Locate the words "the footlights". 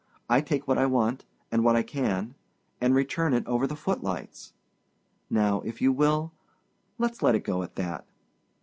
3.67-4.51